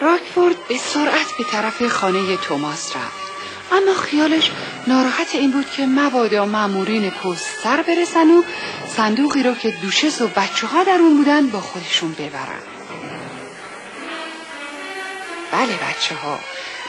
راکفورد 0.01 0.67
به 0.67 0.77
سرعت 0.77 1.27
به 1.37 1.43
طرف 1.51 1.87
خانه 1.87 2.37
توماس 2.37 2.95
رفت. 2.95 3.27
اما 3.71 3.93
خیالش 3.93 4.51
ناراحت 4.87 5.35
این 5.35 5.51
بود 5.51 5.71
که 5.71 5.85
مبادا 5.85 6.45
مامورین 6.45 7.09
پست 7.09 7.59
سر 7.63 7.81
برسن 7.81 8.31
و 8.31 8.43
صندوقی 8.97 9.43
رو 9.43 9.53
که 9.55 9.69
دوشس 9.69 10.21
و 10.21 10.27
بچه 10.27 10.67
ها 10.67 10.83
در 10.83 10.97
اون 10.99 11.17
بودن 11.17 11.47
با 11.47 11.59
خودشون 11.59 12.13
ببرن. 12.13 12.76
بله 15.51 15.73
بچه 15.73 16.15
ها 16.15 16.39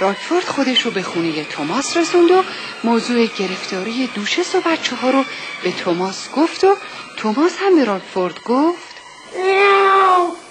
راکفورد 0.00 0.44
خودش 0.44 0.82
رو 0.82 0.90
به 0.90 1.02
خونه 1.02 1.44
توماس 1.44 1.96
رسوند 1.96 2.30
و 2.30 2.44
موضوع 2.84 3.26
گرفتاری 3.26 4.06
دوشس 4.06 4.54
و 4.54 4.60
بچه 4.60 4.96
ها 4.96 5.10
رو 5.10 5.24
به 5.62 5.72
توماس 5.72 6.30
گفت 6.36 6.64
و 6.64 6.76
توماس 7.16 7.52
هم 7.60 7.76
به 7.76 7.84
راکفورد 7.84 8.42
گفت 8.44 8.94
نه 9.36 9.68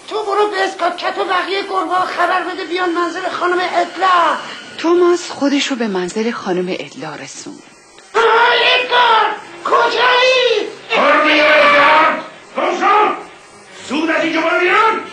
تو 0.09 0.23
برو 0.23 0.51
کت 0.97 1.17
و 1.17 1.25
بقیه 1.25 1.63
گربه 1.63 1.95
خبر 1.95 2.43
بده 2.43 2.65
بیان 2.65 2.91
منزل 2.91 3.29
خانم 3.29 3.59
ادلا 3.59 4.37
توماس 4.77 5.31
خودشو 5.31 5.75
به 5.75 5.87
منزل 5.87 6.31
خانم 6.31 6.65
ادلا 6.69 7.15
رسوند. 7.15 7.63
آی 8.13 8.59
ادگار 8.73 9.25
کجایی؟ 9.65 10.67
برو 10.97 11.27
بیا 11.27 11.45
ادگار 11.45 12.23
روشن 12.55 13.15
سود 13.89 14.09
از 14.09 14.23
اینجا 14.23 14.41
برو 14.41 14.59
بیرون! 14.59 15.06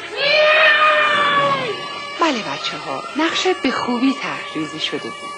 بله 2.24 2.42
بچه 2.42 2.76
ها 2.76 3.04
نقشه 3.16 3.54
به 3.54 3.70
خوبی 3.70 4.14
تحریزی 4.22 4.80
شده 4.80 5.08
بود. 5.08 5.30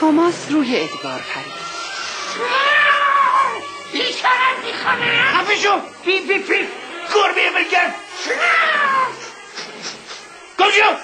توماس 0.00 0.34
روی 0.50 0.76
ادگار 0.76 1.20
پرید 1.20 1.68
بیچارت 3.92 4.64
می‌خوانه. 4.66 5.22
خفه 5.22 5.56
شو 5.56 5.80
بی 6.04 6.20
بی 6.20 6.38
بی 6.38 6.68
گربه 7.14 7.64
شو 10.72 10.96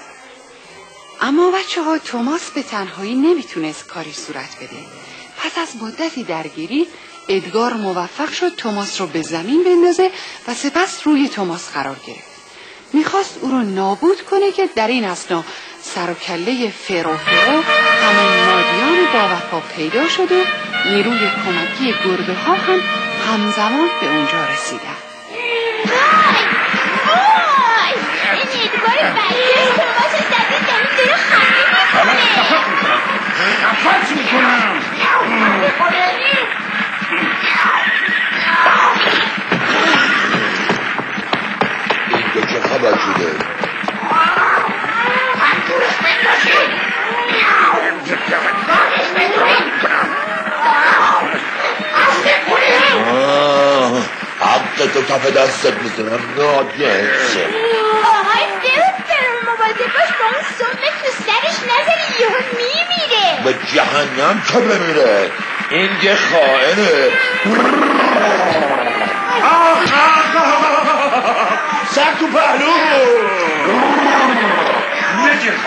اما 1.20 1.50
بچه 1.50 1.82
ها 1.82 1.98
توماس 1.98 2.50
به 2.50 2.62
تنهایی 2.62 3.14
نمی‌تونست 3.14 3.86
کاری 3.86 4.12
صورت 4.12 4.56
بده. 4.56 4.86
پس 5.38 5.58
از 5.58 5.82
مدتی 5.82 6.24
درگیری 6.24 6.86
ادگار 7.28 7.72
موفق 7.72 8.32
شد 8.32 8.56
توماس 8.56 9.00
رو 9.00 9.06
به 9.06 9.22
زمین 9.22 9.64
بندازه 9.64 10.10
و 10.48 10.54
سپس 10.54 11.06
روی 11.06 11.28
توماس 11.28 11.70
قرار 11.70 11.96
گرفت. 12.06 12.33
می‌خواست 12.94 13.38
او 13.40 13.50
رو 13.50 13.62
نابود 13.62 14.22
کنه 14.22 14.52
که 14.52 14.68
در 14.76 14.88
این 14.88 15.04
اسنا 15.04 15.44
سر 15.83 16.11
و 16.11 16.14
کله 16.14 16.70
فرو 16.70 17.16
فرو 17.16 17.62
همون 18.02 18.46
مادیان 18.46 19.12
با 19.12 19.35
وفا 19.35 19.61
پیدا 19.76 20.09
شد 20.09 20.33
و 20.33 20.44
نیروی 20.85 21.18
کمکی 21.18 21.94
گربه 22.04 22.35
ها 22.35 22.54
هم 22.54 22.80
همزمان 23.28 23.88
به 24.00 24.07
اونجا 24.07 24.44
رسیدن 24.52 24.96
این 28.35 28.62
ادگار 28.62 29.04
شده 42.90 43.54
آه، 53.10 54.02
حقتو 54.40 55.02
کف 55.02 55.30
دستت 55.36 55.72
می‌زنم 55.82 56.20
ناجنس 56.36 57.36
آهای 58.04 58.44
فرو 58.62 58.88
فرو 59.06 59.40
مواظب 59.44 59.92
باش 59.94 60.10
با 60.18 60.26
اون 60.26 60.42
تو 61.02 61.10
سرش 61.26 61.56
نزنی 61.62 62.08
یهو 62.20 62.38
میمیره. 62.56 63.44
به 63.44 63.54
جهنم 63.74 64.42
که 64.52 64.58
بمیره؟ 64.58 65.30
این 65.70 65.90
یه 66.02 66.14
خائنه. 66.14 67.10
Saco 71.94 72.26
barulho! 72.34 73.02
Mit 75.22 75.40
dem 75.44 75.58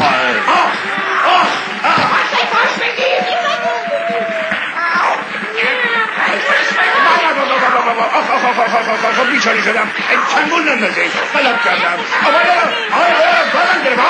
بیچاره 9.38 9.62
شدم 9.62 9.92
چنگون 10.34 10.70
نندازه 10.70 11.02
بلد 11.34 11.62
کردم 11.64 12.00
آباده 12.28 12.52
آره 12.92 13.14
بلند 13.54 13.84
کرده 13.84 14.02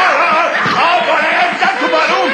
آباده 0.82 1.60
زد 1.60 1.80
تو 1.80 1.88
بارون 1.88 2.32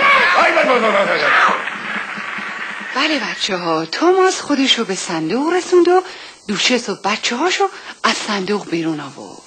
بله 2.96 3.20
بچه 3.20 3.58
ها 3.58 3.86
توماس 3.86 4.42
خودش 4.42 4.80
رو 4.80 4.86
به 4.86 4.96
صندوق 4.96 5.54
رسوند 5.54 5.88
و 5.88 6.04
دوشس 6.48 6.90
و 6.90 6.96
بچه 6.96 7.36
هاشو 7.36 7.64
از 8.04 8.14
صندوق 8.14 8.70
بیرون 8.70 9.00
آورد. 9.00 9.40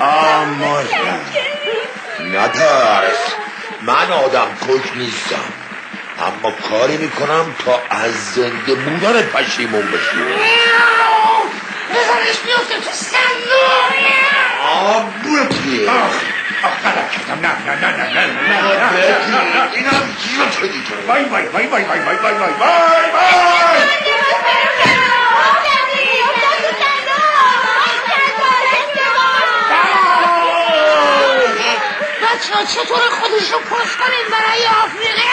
آه 0.00 0.44
مادر 0.44 1.18
نترس 2.20 3.18
من 3.82 4.12
آدم 4.12 4.46
کش 4.68 4.96
نیستم. 4.96 5.44
اما 6.26 6.50
کاری 6.70 6.96
می‌کنم 6.96 7.54
تا 7.64 7.80
از 7.90 8.12
زنده 8.34 8.74
بودنت 8.74 9.32
پشیمون 9.32 9.86
بشی. 9.90 10.24
بزنش 11.90 12.38
بیفته 12.44 12.80
تو 12.84 12.90
صندوق. 12.92 13.94
آه 14.62 15.04
بکی 15.10 15.86
آخ 15.86 15.94
آخ 16.64 16.72
غلط 16.84 17.10
کردم 17.10 17.40
نه 17.46 17.52
نه 17.66 17.74
نه 17.80 17.90
نه 17.96 18.06
نه 18.06 18.26
نه 18.26 18.66
نه 18.66 18.90
نه 19.28 19.42
نه 19.56 19.72
اینم 19.72 20.16
گیر 20.24 20.50
شدی 20.60 20.82
تو؟ 20.88 20.94
وای 21.12 21.24
وای 21.24 21.46
وای 21.46 21.66
وای 21.66 21.84
وای 21.84 21.98
وای 21.98 22.16
وای 22.16 22.34
وای. 22.34 22.52
وای 22.52 23.10
وای. 23.12 24.13
بچه 32.44 32.54
ها 32.54 32.64
چطور 32.64 32.98
خودش 32.98 33.52
رو 33.52 33.58
پست 33.58 33.96
کنیم 33.98 34.30
برای 34.30 34.66
آفریقا؟ 34.84 35.24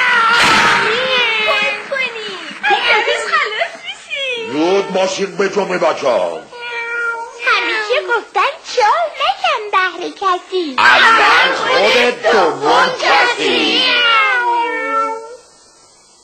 زود 4.52 4.91
ماشین 4.91 5.38
به 5.38 5.50
جمعه 5.50 5.78
بچه 5.78 6.08
ها 6.08 6.39
همیشه 7.45 8.08
گفتن 8.08 8.52
چال 8.76 9.10
نکن 9.21 9.62
بهر 9.71 10.10
کسی. 10.10 10.76
اول 10.78 11.56
خودت 11.56 12.32
دوم 12.32 12.89
کسی. 13.02 13.84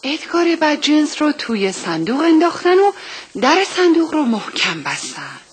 ادگار 0.03 0.55
بدجنس 0.61 1.21
رو 1.21 1.31
توی 1.31 1.71
صندوق 1.71 2.21
انداختن 2.21 2.79
و 2.79 2.91
در 3.41 3.63
صندوق 3.75 4.13
رو 4.13 4.23
محکم 4.23 4.83
بستن. 4.83 5.46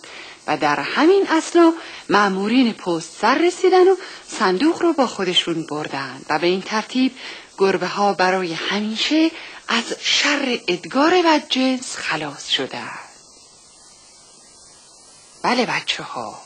و 0.47 0.57
در 0.57 0.81
همین 0.81 1.27
اسنا 1.31 1.73
مأمورین 2.11 2.73
پست 2.73 3.21
سر 3.21 3.39
رسیدن 3.39 3.89
و 3.89 3.97
صندوق 4.29 4.83
رو 4.83 4.93
با 4.93 5.07
خودشون 5.07 5.67
بردن 5.71 6.21
و 6.31 6.39
به 6.39 6.47
این 6.47 6.63
ترتیب 6.63 7.13
گربه 7.59 7.87
ها 7.87 8.13
برای 8.13 8.53
همیشه 8.53 9.31
از 9.69 9.85
شر 10.01 10.59
ادگار 10.69 11.23
بدجنس 11.25 11.97
خلاص 11.97 12.49
شدن 12.49 12.91
بله 15.43 15.67
بچه 15.67 16.03
ها 16.03 16.41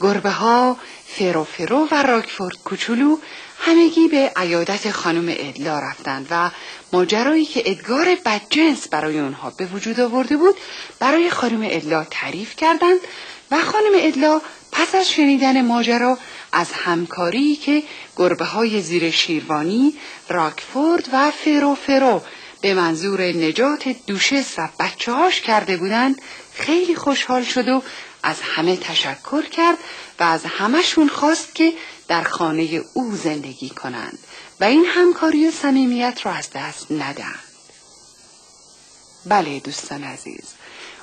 گربه 0.00 0.30
ها 0.30 0.76
فرو 1.06 1.44
فرو 1.44 1.88
و 1.90 2.02
راکفورد 2.02 2.56
کوچولو 2.64 3.18
همگی 3.58 4.08
به 4.08 4.32
عیادت 4.36 4.90
خانم 4.90 5.26
ادلا 5.28 5.78
رفتند 5.78 6.26
و 6.30 6.50
ماجرایی 6.92 7.44
که 7.44 7.62
ادگار 7.66 8.16
بدجنس 8.24 8.88
برای 8.88 9.18
اونها 9.18 9.50
به 9.50 9.66
وجود 9.66 10.00
آورده 10.00 10.36
بود 10.36 10.54
برای 10.98 11.30
خانم 11.30 11.60
ادلا 11.62 12.04
تعریف 12.10 12.56
کردند 12.56 13.00
و 13.50 13.60
خانم 13.60 13.92
ادلا 13.94 14.40
پس 14.72 14.94
از 14.94 15.10
شنیدن 15.10 15.66
ماجرا 15.66 16.18
از 16.52 16.72
همکاری 16.72 17.56
که 17.56 17.82
گربه 18.16 18.44
های 18.44 18.82
زیر 18.82 19.10
شیروانی 19.10 19.94
راکفورد 20.28 21.08
و 21.12 21.30
فرو 21.30 21.74
فرو 21.74 22.22
به 22.60 22.74
منظور 22.74 23.22
نجات 23.22 23.88
دوشس 24.06 24.54
و 24.58 24.68
بچه 24.80 25.12
هاش 25.12 25.40
کرده 25.40 25.76
بودند 25.76 26.22
خیلی 26.54 26.94
خوشحال 26.94 27.42
شد 27.42 27.68
و 27.68 27.82
از 28.22 28.36
همه 28.40 28.76
تشکر 28.76 29.42
کرد 29.42 29.78
و 30.20 30.24
از 30.24 30.44
همهشون 30.44 31.08
خواست 31.08 31.54
که 31.54 31.72
در 32.08 32.22
خانه 32.22 32.82
او 32.94 33.16
زندگی 33.16 33.68
کنند. 33.70 34.18
و 34.60 34.64
این 34.64 34.84
همکاری 34.84 35.48
و 35.48 35.50
صمیمیت 35.50 36.20
را 36.24 36.32
از 36.32 36.48
دست 36.54 36.92
ندهند. 36.92 37.50
بله 39.26 39.60
دوستان 39.60 40.04
عزیز 40.04 40.44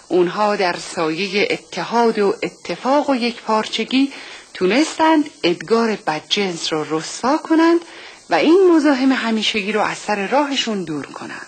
اونها 0.08 0.56
در 0.56 0.76
سایه 0.78 1.48
اتحاد 1.52 2.20
و 2.20 2.36
اتفاق 2.44 3.10
و 3.10 3.16
یک 3.16 3.42
پارچگی 3.42 4.14
تونستند 4.54 5.30
ادگار 5.44 5.96
بدجنس 5.96 6.74
را 6.74 6.86
رسوا 6.90 7.38
کنند 7.38 7.80
و 8.30 8.36
این 8.36 8.72
مزاحم 8.76 9.12
همیشگی 9.12 9.72
رو 9.72 9.82
از 9.82 9.98
سر 9.98 10.28
راهشون 10.28 10.84
دور 10.84 11.06
کنند 11.06 11.48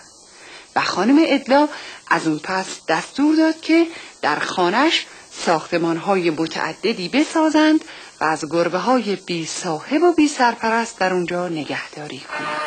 و 0.76 0.80
خانم 0.80 1.24
ادلا 1.26 1.68
از 2.08 2.26
اون 2.26 2.38
پس 2.38 2.66
دستور 2.88 3.36
داد 3.36 3.60
که 3.60 3.86
در 4.22 4.38
خانش 4.38 5.06
ساختمان 5.46 5.96
های 5.96 6.30
متعددی 6.30 7.08
بسازند 7.08 7.84
و 8.20 8.24
از 8.24 8.44
گربه 8.50 8.78
های 8.78 9.16
بی 9.16 9.46
صاحب 9.46 10.02
و 10.02 10.12
بی 10.12 10.28
سرپرست 10.28 10.98
در 10.98 11.12
اونجا 11.12 11.48
نگهداری 11.48 12.18
کنند 12.20 12.60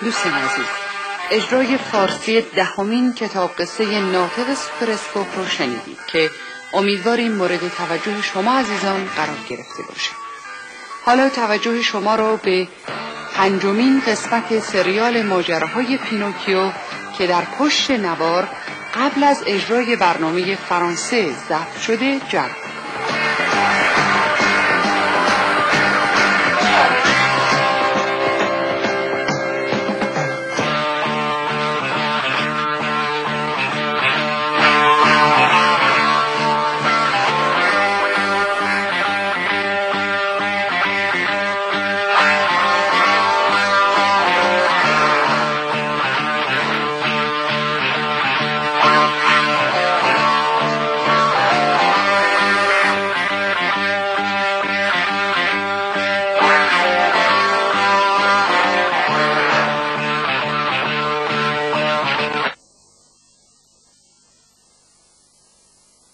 دوستان 0.00 0.32
عزیز 0.32 0.66
اجرای 1.30 1.78
فارسی 1.78 2.40
دهمین 2.40 3.14
کتاب 3.14 3.50
قصه 3.58 4.00
ناطق 4.00 4.54
سوپرسکوپ 4.54 5.26
رو 5.36 5.46
شنیدید 5.46 5.98
که 6.06 6.30
امیدواریم 6.72 7.32
مورد 7.32 7.68
توجه 7.68 8.22
شما 8.22 8.58
عزیزان 8.58 9.04
قرار 9.16 9.38
گرفته 9.48 9.82
باشه. 9.88 10.10
حالا 11.04 11.28
توجه 11.28 11.82
شما 11.82 12.14
را 12.14 12.36
به 12.36 12.68
پنجمین 13.34 14.02
قسمت 14.06 14.58
سریال 14.60 15.22
ماجراهای 15.22 15.98
پینوکیو 15.98 16.70
که 17.18 17.26
در 17.26 17.42
پشت 17.58 17.90
نوار 17.90 18.48
قبل 18.96 19.24
از 19.24 19.42
اجرای 19.46 19.96
برنامه 19.96 20.56
فرانسه 20.56 21.32
ضبط 21.48 21.78
شده 21.78 22.20
جلب 22.28 22.65